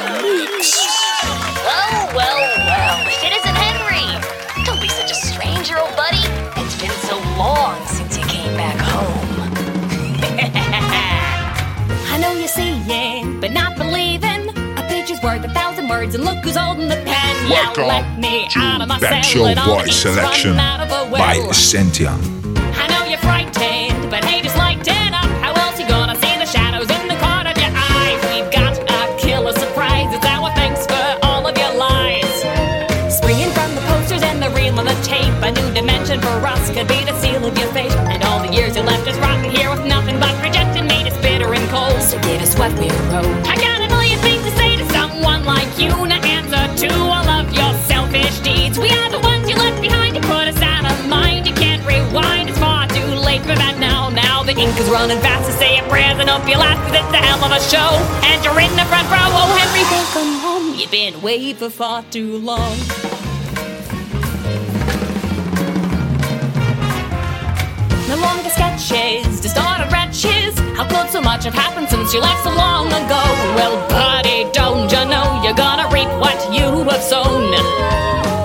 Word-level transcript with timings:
The 0.00 0.22
mix. 0.22 0.86
Well, 1.64 2.14
well, 2.14 2.40
well, 2.66 3.06
if 3.06 3.22
it 3.24 3.32
isn't 3.38 3.56
Henry! 3.56 4.06
Don't 4.64 4.80
be 4.80 4.88
such 4.88 5.10
a 5.10 5.14
stranger, 5.14 5.78
old 5.78 5.94
buddy. 5.96 6.24
It's 6.60 6.80
been 6.80 6.90
so 7.08 7.16
long 7.38 7.76
since 7.86 8.16
you 8.18 8.24
came 8.26 8.56
back 8.56 8.76
home. 8.78 9.50
I 12.12 12.18
know 12.20 12.32
you're 12.32 12.48
seeing, 12.48 13.40
but 13.40 13.52
not 13.52 13.76
believing. 13.76 14.48
A 14.78 14.82
picture's 14.88 15.22
worth 15.22 15.44
a 15.44 15.52
thousand 15.52 15.88
words, 15.88 16.14
and 16.14 16.24
look 16.24 16.38
who's 16.44 16.56
holding 16.56 16.88
the 16.88 16.96
pen. 17.04 17.50
Welcome 17.50 17.86
now 17.86 17.88
let 17.88 18.18
me 18.18 18.48
to 18.50 18.58
out 18.58 18.80
of 18.80 18.88
my 18.88 18.98
cell 18.98 19.46
and 19.46 19.58
all 19.58 19.82
the 19.82 19.92
Selection 19.92 20.58
out 20.58 20.80
of 20.80 20.90
a 20.90 21.10
by 21.10 21.36
Essentia. 21.50 22.10
I 22.10 22.86
know 22.88 23.04
you're 23.08 23.18
frightened, 23.18 23.54
we. 43.22 43.32
I 43.46 43.54
got 43.56 43.78
a 43.84 43.88
million 43.88 44.18
things 44.20 44.42
to 44.42 44.52
say 44.56 44.76
to 44.76 44.86
someone 44.90 45.44
like 45.44 45.78
you. 45.78 45.90
No 45.90 46.16
answer 46.16 46.64
to 46.86 46.88
all 46.94 47.28
of 47.28 47.52
your 47.52 47.72
selfish 47.86 48.40
deeds. 48.40 48.78
We 48.78 48.90
are 48.90 49.10
the 49.10 49.20
ones 49.20 49.48
you 49.48 49.56
left 49.56 49.80
behind. 49.80 50.16
You 50.16 50.22
put 50.22 50.48
us 50.48 50.60
out 50.62 50.84
of 50.90 50.96
mind. 51.08 51.46
You 51.46 51.54
can't 51.54 51.84
rewind. 51.86 52.50
It's 52.50 52.58
far 52.58 52.88
too 52.88 53.06
late 53.28 53.42
for 53.42 53.54
that 53.54 53.76
now. 53.78 54.08
Now 54.10 54.42
the 54.42 54.52
ink 54.52 54.78
is 54.78 54.88
running 54.90 55.20
fast 55.20 55.46
to 55.50 55.52
say 55.56 55.76
your 55.76 55.86
prayers 55.88 56.18
and 56.18 56.28
hope 56.28 56.48
you 56.48 56.56
last. 56.58 56.80
Cause 56.86 56.96
it's 56.98 57.14
a 57.14 57.22
hell 57.22 57.42
of 57.44 57.52
a 57.52 57.60
show. 57.72 57.90
And 58.28 58.42
you're 58.44 58.60
in 58.60 58.72
the 58.76 58.86
front 58.90 59.06
row. 59.10 59.28
Oh, 59.38 59.50
Henry, 59.58 59.84
welcome 59.94 60.32
home. 60.44 60.74
You've 60.78 60.90
been 60.90 61.14
away 61.14 61.52
for 61.54 61.70
far 61.70 62.02
too 62.10 62.38
long. 62.38 62.76
No 68.08 68.16
longer 68.20 68.50
sketches, 68.50 69.40
distorted 69.40 69.90
wretches. 69.92 70.43
How 70.74 70.82
could 70.90 71.08
so 71.10 71.20
much 71.20 71.44
have 71.44 71.54
happened 71.54 71.88
since 71.88 72.12
you 72.12 72.20
left 72.20 72.42
so 72.42 72.50
long 72.50 72.88
ago? 72.90 73.22
Well, 73.54 73.78
buddy, 73.88 74.50
don't 74.50 74.90
you 74.90 75.02
know 75.06 75.38
you're 75.42 75.54
gonna 75.54 75.86
reap 75.94 76.10
what 76.18 76.34
you 76.50 76.66
have 76.90 77.02
sown? 77.02 77.54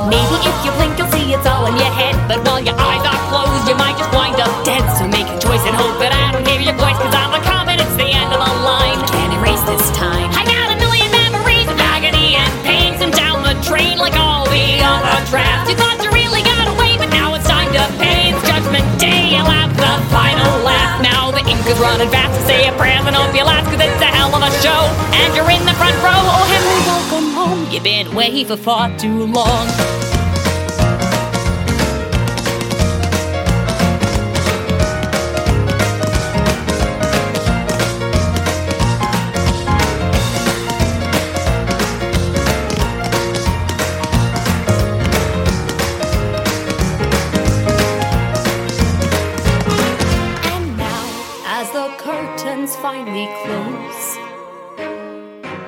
Maybe 0.06 0.38
if 0.45 0.57
you 0.62 0.69
blink, 0.78 0.94
you'll 1.01 1.09
see 1.09 1.34
it's 1.34 1.45
all 1.50 1.66
in 1.66 1.73
your 1.73 1.89
head. 1.89 2.13
But 2.29 2.45
while 2.45 2.62
your 2.62 2.78
eyes 2.78 3.01
are 3.01 3.22
closed, 3.34 3.66
you 3.66 3.73
might 3.81 3.97
just 3.97 4.13
wind 4.13 4.38
up 4.38 4.53
dead. 4.63 4.85
So 4.97 5.09
make 5.09 5.25
a 5.25 5.38
choice 5.41 5.66
and 5.66 5.73
hope 5.73 5.97
that 5.97 6.13
I 6.13 6.34
don't 6.34 6.45
hear 6.45 6.62
your 6.62 6.78
voice. 6.78 6.97
Cause 7.01 7.13
I'm 7.18 7.34
a 7.34 7.41
comet, 7.41 7.81
it's 7.81 7.97
the 7.97 8.09
end 8.09 8.29
of 8.29 8.38
the 8.38 8.53
line. 8.62 9.01
Can't 9.09 9.34
erase 9.34 9.62
this 9.66 9.89
time. 9.97 10.29
I 10.38 10.45
got 10.45 10.69
a 10.69 10.78
million 10.78 11.09
memories 11.09 11.66
of 11.66 11.81
agony 11.81 12.38
and 12.38 12.53
pain. 12.62 12.94
and 13.01 13.09
down 13.13 13.41
the 13.41 13.57
train 13.66 13.97
like 13.97 14.13
all 14.22 14.45
the 14.45 14.66
other 14.85 15.18
drafts. 15.34 15.66
You 15.69 15.78
thought 15.81 15.97
you 16.06 16.13
really 16.13 16.45
got 16.45 16.69
away, 16.78 16.94
but 17.01 17.09
now 17.09 17.34
it's 17.34 17.50
time 17.50 17.73
to 17.73 17.81
pay. 17.97 18.29
It's 18.34 18.41
judgment 18.45 18.85
day, 19.01 19.34
you'll 19.34 19.50
have 19.50 19.73
the 19.73 19.94
final 20.13 20.62
laugh. 20.62 21.01
Now 21.01 21.34
is 21.57 21.79
running 21.79 22.09
fast 22.09 22.39
to 22.39 22.45
say 22.45 22.67
a 22.67 22.71
prayer 22.73 23.01
and 23.01 23.15
hope 23.15 23.35
you 23.35 23.43
last. 23.43 23.65
Cause 23.65 23.81
it's 23.81 24.01
a 24.01 24.05
hell 24.05 24.33
of 24.33 24.41
a 24.41 24.51
show. 24.61 24.81
And 25.13 25.35
you're 25.35 25.49
in 25.49 25.65
the 25.65 25.73
front 25.73 25.95
row. 26.03 26.13
Oh, 26.13 26.45
Henry, 26.51 26.79
welcome 26.85 27.33
home. 27.33 27.71
You've 27.71 27.83
been 27.83 28.07
away 28.07 28.43
for 28.43 28.57
far 28.57 28.95
too 28.97 29.25
long. 29.25 29.98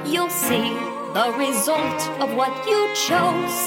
You'll 0.06 0.30
see 0.30 0.74
the 1.14 1.34
result 1.38 2.02
of 2.20 2.34
what 2.36 2.52
you 2.68 2.90
chose. 2.96 3.58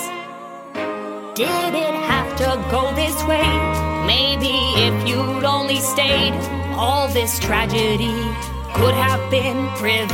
Did 1.34 1.74
it 1.74 1.94
have 2.06 2.36
to 2.38 2.58
go 2.70 2.94
this 2.94 3.16
way? 3.24 3.46
Maybe 4.06 4.54
if 4.76 5.08
you'd 5.08 5.44
only 5.44 5.80
stayed, 5.80 6.34
all 6.76 7.08
this 7.08 7.38
tragedy 7.38 8.14
could 8.74 8.94
have 8.94 9.22
been 9.30 9.68
prevented. 9.76 10.12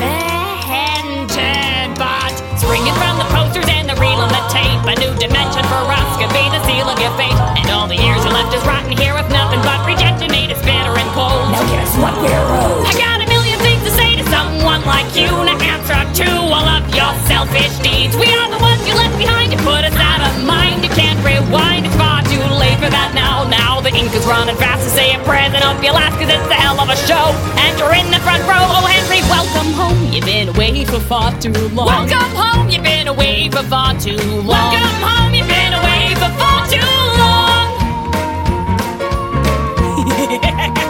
But 1.98 2.32
springing 2.56 2.96
from 2.96 3.18
the 3.18 3.28
posters 3.32 3.68
and 3.68 3.88
the 3.88 3.96
reel 4.00 4.20
on 4.20 4.28
the 4.28 4.44
tape, 4.48 4.80
a 4.88 4.96
new 5.00 5.12
dimension 5.20 5.64
for 5.68 5.84
us 5.88 6.10
could 6.16 6.32
be 6.32 6.44
the 6.48 6.62
seal 6.64 6.88
of 6.88 6.98
your 7.00 7.12
fate. 7.16 7.36
And 7.60 7.68
all 7.70 7.86
the 7.86 7.96
years 7.96 8.24
you 8.24 8.30
left 8.30 8.54
us 8.56 8.64
rotting 8.66 8.96
here 8.96 9.14
with 9.14 9.28
nothing 9.28 9.60
but 9.60 9.84
rejection 9.86 10.30
made 10.30 10.52
us 10.52 10.60
bitter 10.64 10.96
and 10.96 11.10
cold. 11.12 11.52
Now 11.52 11.64
guess 11.68 11.96
what 12.00 12.16
we're 12.20 12.48
owed? 12.64 12.86
I 12.88 12.92
got 12.96 13.20
a 13.20 13.26
million 13.28 13.39
to 13.84 13.90
say 13.90 14.16
to 14.16 14.24
someone 14.30 14.82
like 14.84 15.08
you. 15.16 15.30
No 15.30 15.54
answer 15.56 16.00
to 16.24 16.28
all 16.48 16.66
of 16.76 16.82
your 16.94 17.12
selfish 17.26 17.72
deeds. 17.80 18.16
We 18.16 18.28
are 18.32 18.48
the 18.50 18.58
ones 18.60 18.86
you 18.86 18.94
left 18.94 19.16
behind. 19.16 19.52
You 19.52 19.58
put 19.58 19.84
us 19.84 19.96
out 19.96 20.20
of 20.20 20.44
mind. 20.44 20.82
You 20.84 20.90
can't 20.90 21.18
rewind. 21.24 21.86
It's 21.86 21.96
far 21.96 22.22
too 22.22 22.44
late 22.60 22.78
for 22.78 22.90
that 22.90 23.12
now. 23.14 23.44
Now 23.48 23.80
the 23.80 23.90
ink 23.94 24.12
is 24.14 24.24
running 24.26 24.56
fast 24.56 24.84
to 24.84 24.90
say 24.90 25.14
a 25.14 25.18
prayer 25.24 25.48
and 25.48 25.62
hope 25.64 25.82
you 25.82 25.92
last. 25.92 26.18
Cause 26.18 26.28
it's 26.28 26.50
a 26.50 26.54
hell 26.54 26.80
of 26.80 26.88
a 26.88 26.96
show. 27.08 27.32
And 27.64 27.78
you're 27.78 27.94
in 27.94 28.10
the 28.10 28.20
front 28.20 28.42
row. 28.44 28.60
Oh, 28.60 28.84
Henry, 28.84 29.22
welcome 29.32 29.72
home. 29.72 30.12
You've 30.12 30.24
been 30.26 30.48
away 30.48 30.84
for 30.84 31.00
far 31.00 31.32
too 31.40 31.52
long. 31.72 31.86
Welcome 31.86 32.32
home. 32.36 32.68
You've 32.68 32.84
been 32.84 33.08
away 33.08 33.48
for 33.48 33.62
far 33.64 33.94
too 33.98 34.16
long. 34.44 34.46
Welcome 34.46 34.96
home. 35.00 35.32
You've 35.34 35.48
been 35.48 35.72
away 35.72 36.14
for 36.20 36.30
far 36.36 36.68
too 36.68 36.84
long. 37.20 37.68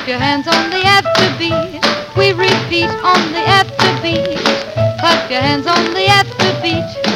Clap 0.00 0.08
your 0.08 0.18
hands 0.18 0.48
on 0.48 0.70
the 0.70 0.78
afterbeat. 0.78 2.16
We 2.16 2.32
repeat 2.32 2.88
on 3.04 3.32
the 3.32 3.44
afterbeat. 3.44 4.40
Clap 4.98 5.30
your 5.30 5.42
hands 5.42 5.66
on 5.66 5.92
the 5.92 6.06
afterbeat. 6.06 7.09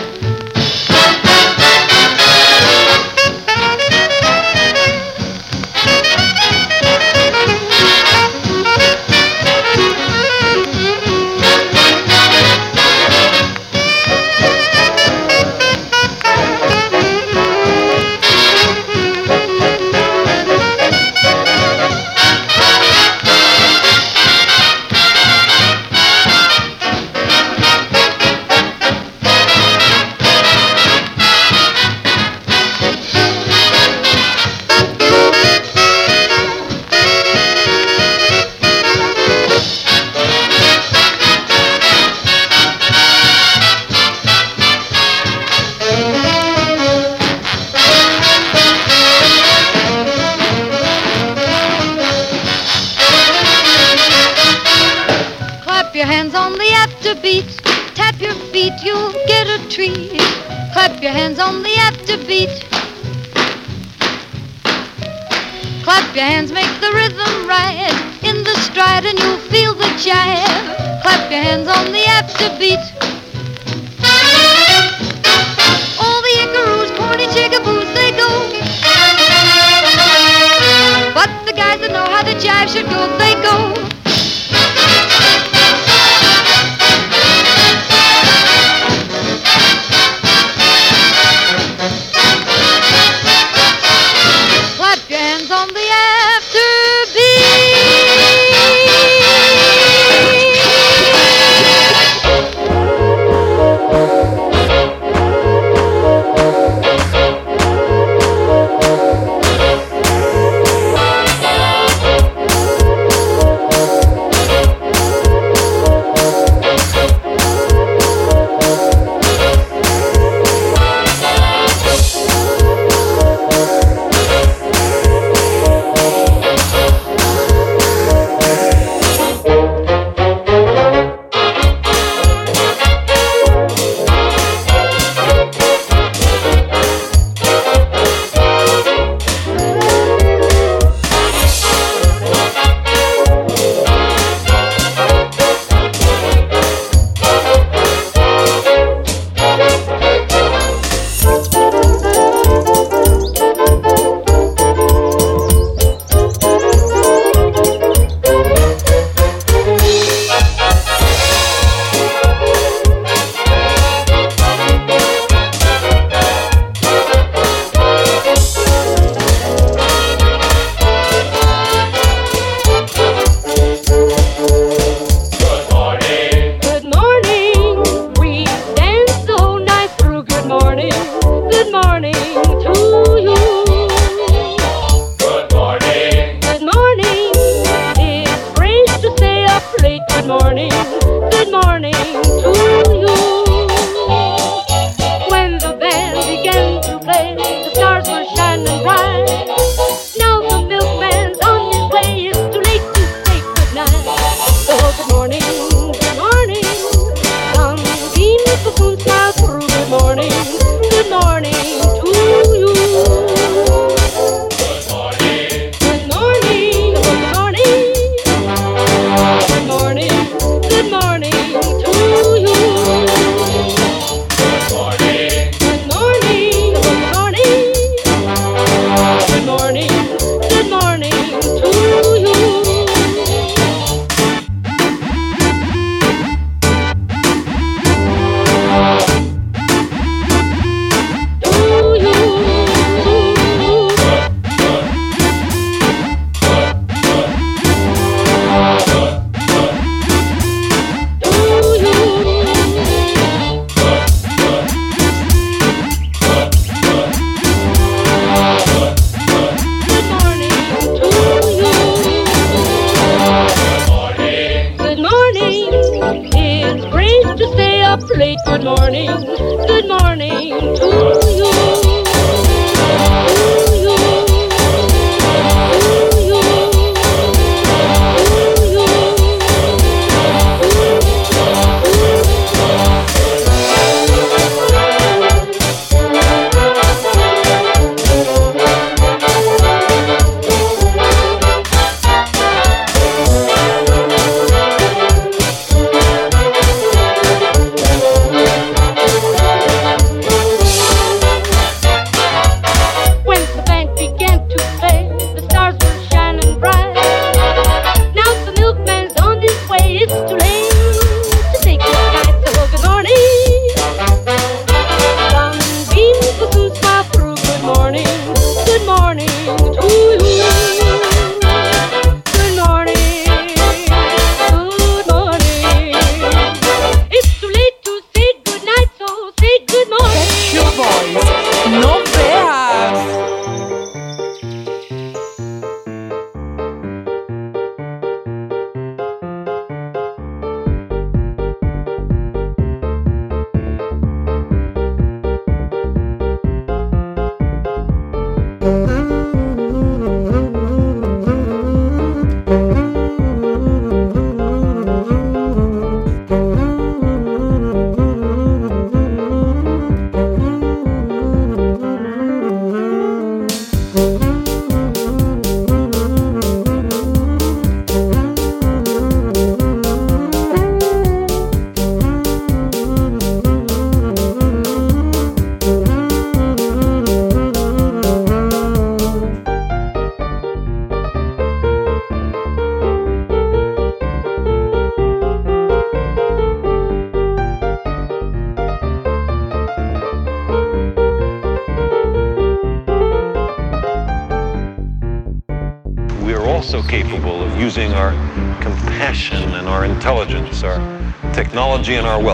GNR 401.85 402.25
wealth. 402.25 402.34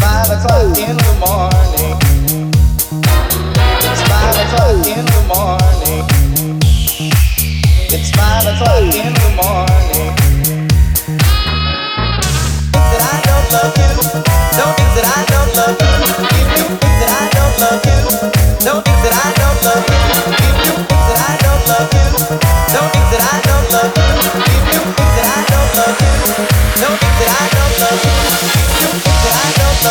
five 0.00 0.30
o'clock 0.30 0.78
in 0.78 0.96
the 0.96 1.12
morning. 1.22 1.96
It's 3.86 4.02
five 4.08 4.36
o'clock 4.44 4.86
in 4.86 5.04
the 5.04 5.20
morning. 5.28 6.04
It's 7.90 8.10
five 8.10 8.46
o'clock 8.46 8.94
in 8.94 9.12
the 9.14 9.28
morning. 9.38 10.12
Think 12.72 12.86
that 12.92 13.02
I 13.02 13.16
don't 13.28 13.48
love 13.54 13.74
you. 13.80 13.90
Don't 14.58 14.74
think 14.76 14.90
that 14.96 15.06
I 15.06 15.20
don't 15.32 15.50
love 15.56 15.78
you. 15.80 15.94
Think 16.82 16.96
that 17.00 17.10
I 17.10 17.24
don't 17.36 17.54
love 17.62 17.82
you. 17.86 17.98
Don't 18.64 18.84
think 18.84 18.98
that 19.04 19.14
I. 19.14 19.37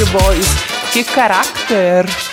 Beastie 0.00 0.12
Boys 0.12 0.46
и 0.94 1.02
«Характер». 1.02 2.29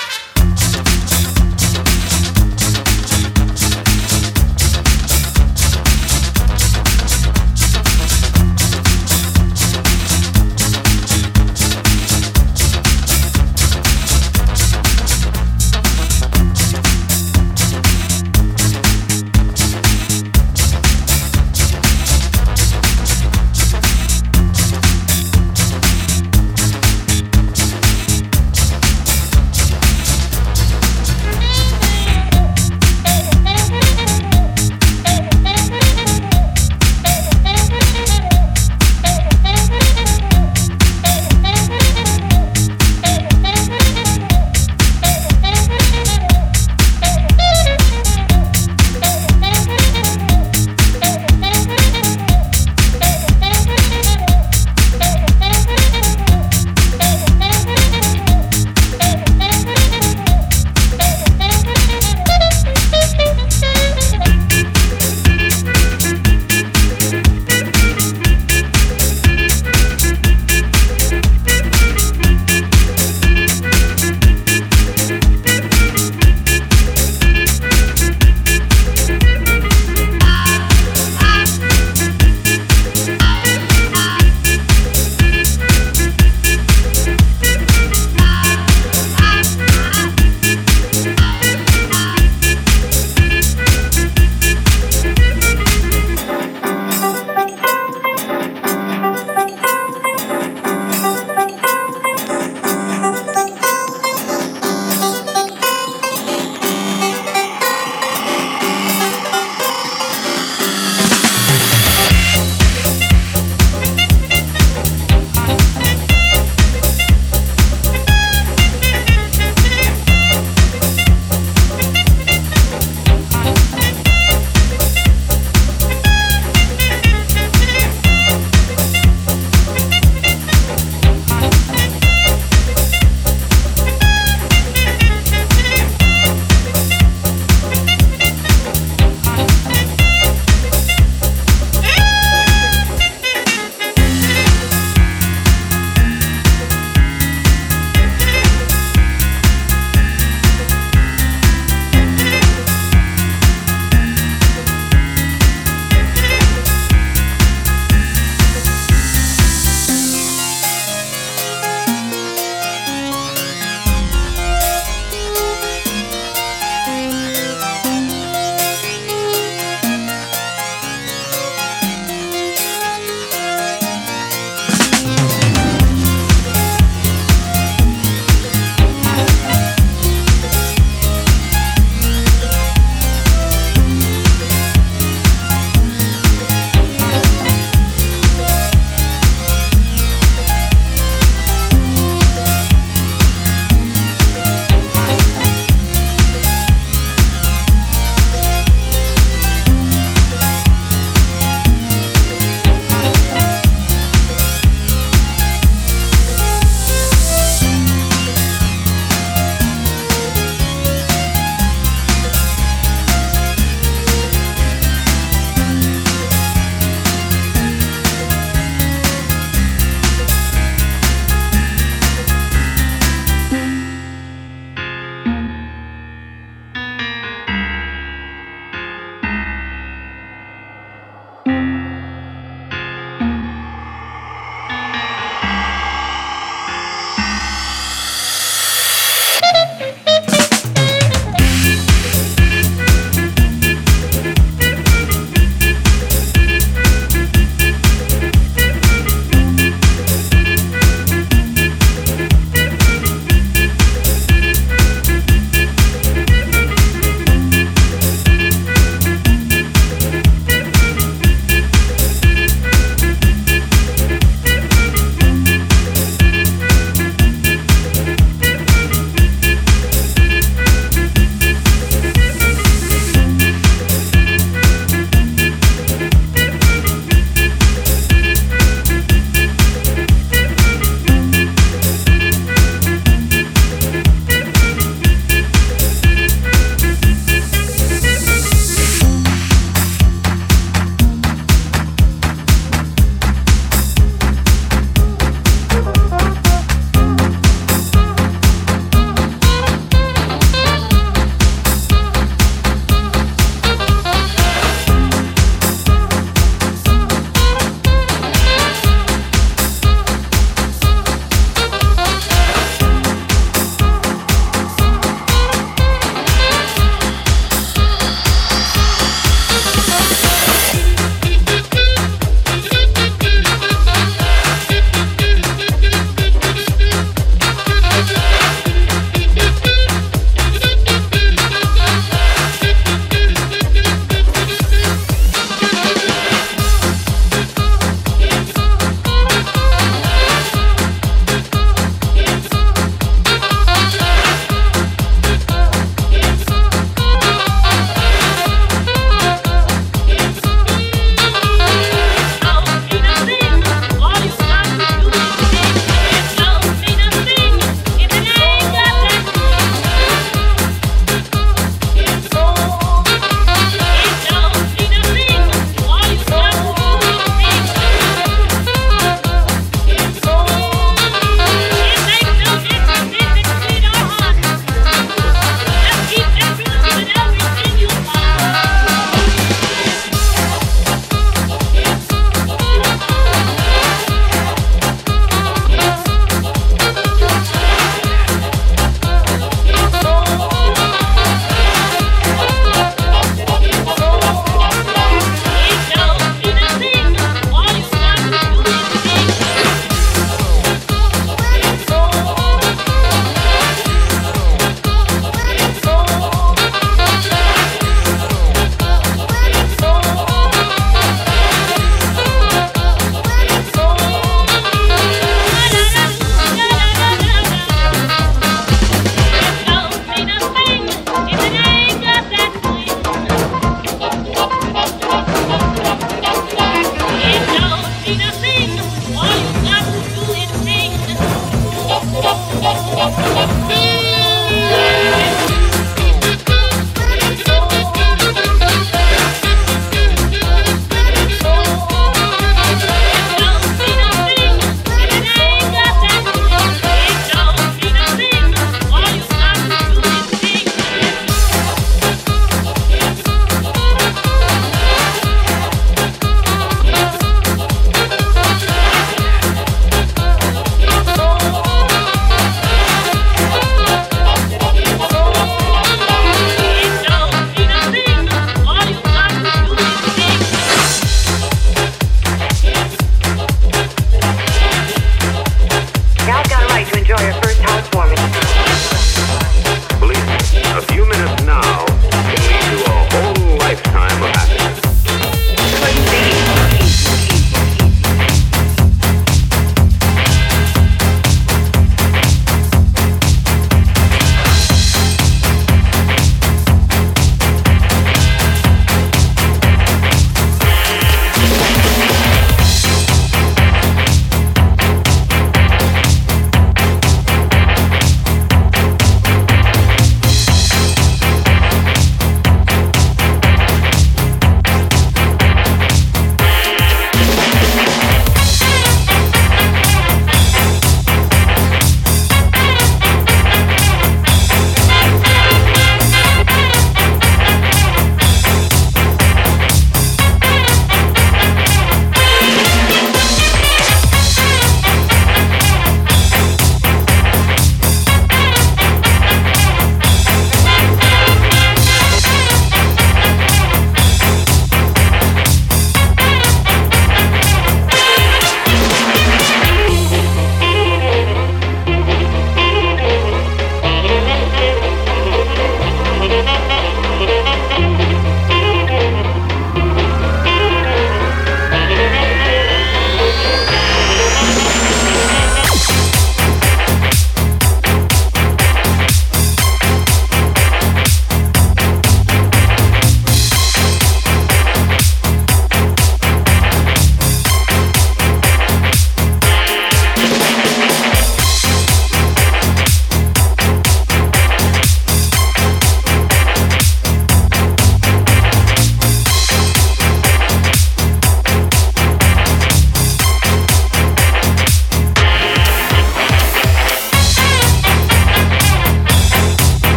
Gal's 433.09 433.96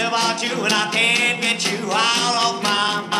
about 0.00 0.42
you 0.42 0.64
and 0.64 0.72
I 0.72 0.90
can't 0.92 1.40
get 1.40 1.64
you 1.70 1.90
out 1.90 2.54
of 2.54 2.62
my 2.62 3.08
mind. 3.08 3.13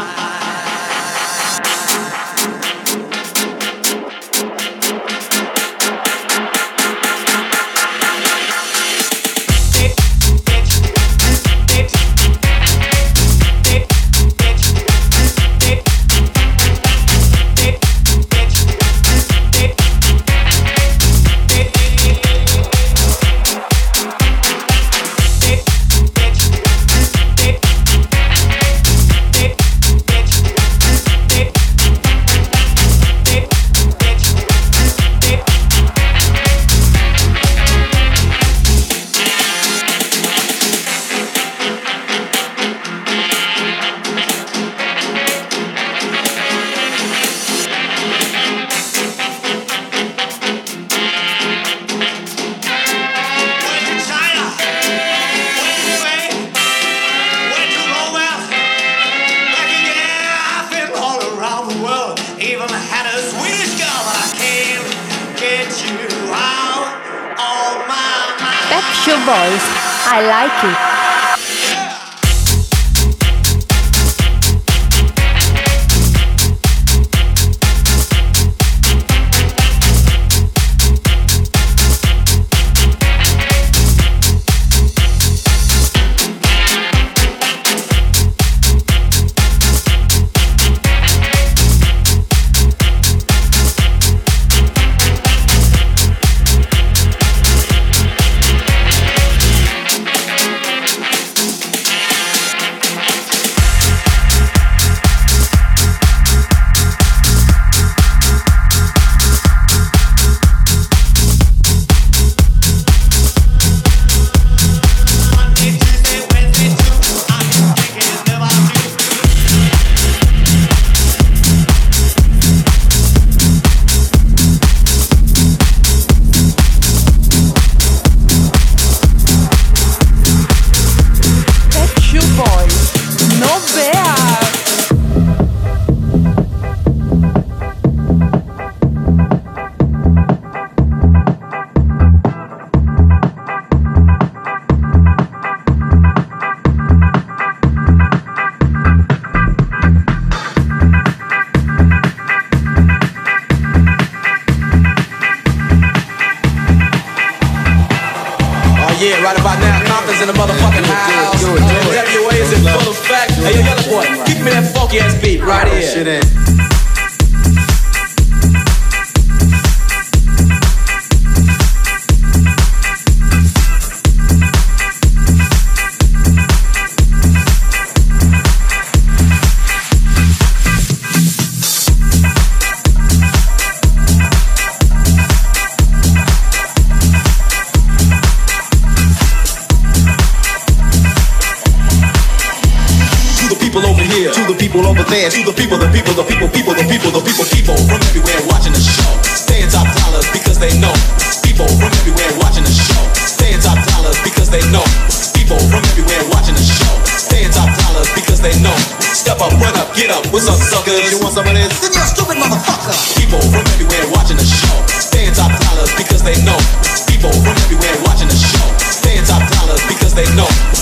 Because 220.44 220.73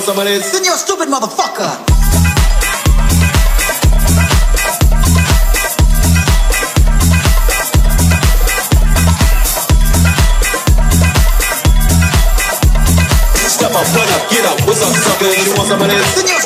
want 0.00 0.16
some 0.16 0.18
of 0.18 0.24
this? 0.24 0.50
Then 0.50 0.64
you're 0.64 0.74
a 0.74 0.78
stupid 0.78 1.08
motherfucker. 1.08 1.76
Step 13.46 13.72
up, 13.72 13.86
run 13.94 14.08
up, 14.08 14.30
get 14.30 14.44
up. 14.46 14.66
What's 14.66 14.82
up, 14.82 14.94
suckers? 14.94 15.46
You 15.46 15.54
want 15.54 15.68
some 15.68 15.82
of 15.82 15.88
this? 15.88 16.39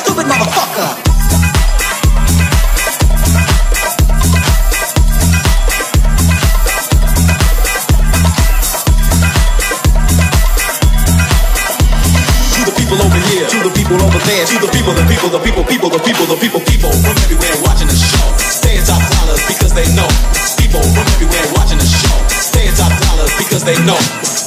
People 14.25 14.57
to 14.57 14.65
the 14.65 14.73
people, 14.73 14.93
the 14.93 15.05
people, 15.05 15.29
the 15.29 15.39
people, 15.39 15.63
people, 15.63 15.89
the 15.89 16.01
people, 16.01 16.25
the 16.25 16.37
people, 16.41 16.61
people 16.65 16.89
from 16.89 17.13
everywhere 17.13 17.55
watching 17.61 17.85
the 17.85 17.93
show. 17.93 18.25
Staying 18.41 18.81
top 18.81 18.97
dollars 19.21 19.41
because 19.45 19.73
they 19.77 19.85
know. 19.93 20.09
People 20.57 20.81
from 20.81 21.05
everywhere 21.13 21.45
watching 21.53 21.77
the 21.77 21.85
show. 21.85 22.17
Staying 22.33 22.73
top 22.73 22.89
dollars 23.05 23.29
because 23.37 23.61
they 23.61 23.77
know. 23.85 23.99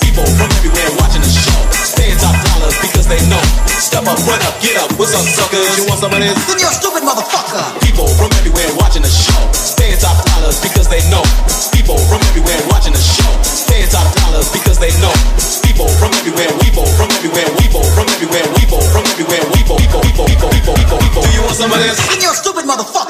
People 0.03 0.26
from 0.35 0.51
everywhere 0.51 0.91
watching 0.99 1.22
the 1.22 1.31
show. 1.31 1.55
Staying 1.79 2.18
top 2.18 2.35
dollars 2.35 2.74
because 2.83 3.07
they 3.07 3.22
know. 3.31 3.39
Step 3.79 4.03
up, 4.11 4.18
run 4.26 4.43
up, 4.43 4.59
get 4.59 4.74
up. 4.83 4.91
What's 4.99 5.14
up, 5.14 5.22
suckers? 5.22 5.79
You 5.79 5.87
want 5.87 6.03
some 6.03 6.11
of 6.11 6.18
this? 6.18 6.35
Then 6.51 6.59
you're 6.59 6.74
a 6.74 6.74
stupid 6.74 7.07
motherfucker. 7.07 7.62
People 7.79 8.11
from 8.18 8.35
everywhere 8.35 8.66
watching 8.83 9.07
the 9.07 9.12
show. 9.12 9.39
Staying 9.55 10.03
top 10.03 10.18
dollars 10.35 10.59
because 10.59 10.91
they 10.91 11.07
know. 11.07 11.22
People 11.70 12.03
from 12.11 12.18
everywhere 12.35 12.59
watching 12.66 12.99
the 12.99 13.03
show. 13.03 13.31
Staying 13.47 13.87
top 13.95 14.11
dollars 14.26 14.51
because 14.51 14.83
they 14.83 14.91
know. 14.99 15.14
People 15.62 15.95
from 16.03 16.11
everywhere, 16.18 16.51
people 16.59 16.87
from 16.99 17.07
everywhere, 17.14 17.47
people 17.62 17.68
this? 21.79 22.22
You're 22.22 22.35
stupid 22.35 22.64
motherfucker. 22.64 23.07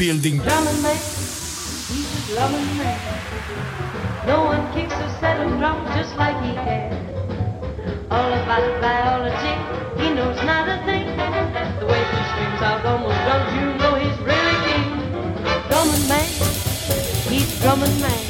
Building. 0.00 0.38
Drumming 0.38 0.80
man, 0.80 0.96
he's 0.96 2.08
a 2.16 2.32
drumming 2.32 2.72
man. 2.78 2.98
No 4.26 4.44
one 4.44 4.64
kicks 4.72 4.94
a 4.94 5.08
set 5.20 5.36
of 5.44 5.58
drums 5.58 5.86
just 5.94 6.16
like 6.16 6.40
he 6.42 6.54
can. 6.54 6.96
All 8.10 8.32
about 8.32 8.80
biology, 8.80 9.54
he 10.00 10.08
knows 10.14 10.40
not 10.42 10.72
a 10.72 10.78
thing. 10.86 11.04
The 11.80 11.86
way 11.86 12.02
he 12.12 12.20
strings 12.32 12.62
out 12.64 12.80
almost 12.86 13.20
drums, 13.26 13.52
you 13.60 13.66
know 13.76 13.92
he's 14.00 14.18
really 14.24 14.56
king. 14.64 14.88
Drumming 15.68 16.08
man, 16.08 16.30
he's 17.28 17.60
drumming 17.60 18.00
man. 18.00 18.29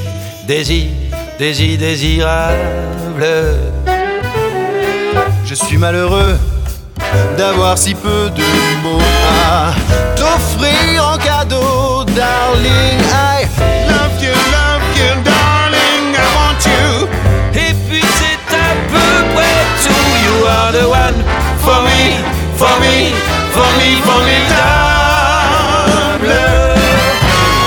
désir, 0.51 0.89
désir, 1.39 1.77
désirable. 1.77 3.25
Je 5.45 5.55
suis 5.55 5.77
malheureux 5.77 6.37
d'avoir 7.37 7.77
si 7.77 7.95
peu 7.95 8.29
de 8.35 8.43
mots 8.83 8.99
à 9.49 9.73
t'offrir 10.17 11.07
en 11.13 11.17
cadeau, 11.17 12.03
darling. 12.03 12.99
I 12.99 13.47
love 13.87 14.21
you, 14.21 14.33
love 14.57 14.85
you, 14.99 15.11
darling. 15.23 16.03
I 16.15 16.27
want 16.35 16.61
you. 16.65 17.07
Et 17.53 17.73
puis 17.87 18.05
c'est 18.19 18.43
à 18.53 18.71
peu 18.91 19.11
près 19.33 19.59
tout. 19.85 20.09
You 20.25 20.35
are 20.47 20.71
the 20.73 20.85
one 20.85 21.19
for 21.59 21.79
me, 21.87 22.01
for 22.57 22.75
me, 22.81 22.95
for 23.55 23.69
me, 23.79 23.89
formidable. 24.09 24.67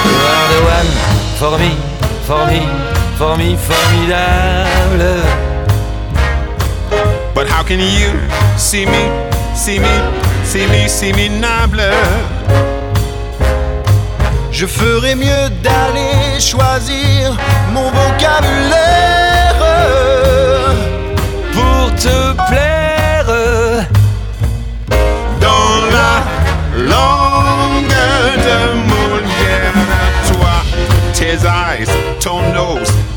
You 0.05 0.17
are 0.35 0.47
the 0.53 0.61
one 0.77 0.91
for 1.39 1.55
me, 1.59 1.71
for 2.27 2.47
me, 2.47 2.63
for 3.19 3.37
me, 3.37 3.57
formidable. 3.57 5.23
But 7.35 7.49
how 7.49 7.63
can 7.63 7.81
you 7.81 8.11
see 8.57 8.87
me, 8.87 9.05
see 9.55 9.79
me, 9.79 9.95
see 10.45 10.67
me, 10.67 10.89
see 10.89 11.13
me? 11.13 11.29
Je 14.51 14.67
ferais 14.67 15.17
mieux 15.17 15.51
d'aller 15.65 16.39
choisir 16.39 17.37
mon 17.73 17.91
vocabulaire 17.91 19.57
pour 21.53 21.93
te 21.97 22.35
plaire 22.49 23.27
dans 25.41 25.75
la 25.97 26.23
langue 26.89 27.34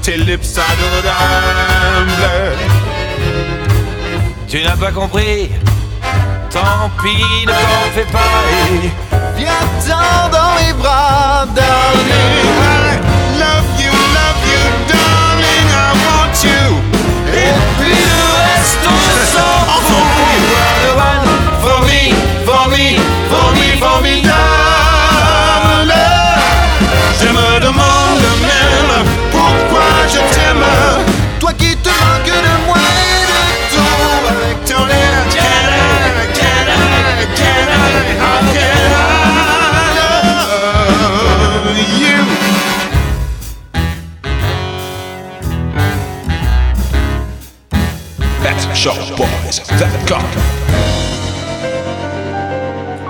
tes 0.02 0.18
lips 0.18 0.58
adorables. 0.58 2.12
Tu 4.48 4.64
n'as 4.64 4.78
pas 4.78 4.92
compris? 4.92 5.50
Tant 6.50 6.90
pis, 7.04 7.46
ne 7.46 7.52
t'en 7.52 7.90
fais 7.94 8.08
pas 8.12 8.20
et 8.72 8.92
Viens-t'en 9.38 10.30
dans 10.32 10.54
mes 10.56 10.74
bras, 10.74 11.46
darling. 11.54 12.48
I 12.50 13.00
love 13.38 13.70
you, 13.78 13.92
love 14.18 14.44
you, 14.52 14.64
darling, 14.88 15.68
I 15.70 15.92
want 16.06 16.38
you. 16.44 16.66
Et 17.34 17.54
puis 17.80 18.00
le 18.12 18.24
reste 18.40 18.86
on 18.86 19.08
s'en 19.34 19.58
fout 19.88 20.08
You 20.42 20.56
are 20.64 20.80
the 20.86 20.94
one 20.98 21.26
for 21.62 21.80
me, 21.86 22.04
for 22.46 22.64
me, 22.70 22.86
for 23.30 23.48
me, 23.54 23.68
formidable 23.78 24.58
Je 24.58 24.67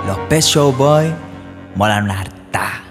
Los 0.06 0.18
Pet 0.28 0.42
Show 0.42 0.72
Boy 0.72 1.14
molan 1.76 2.04
una 2.04 2.20
harta. 2.20 2.82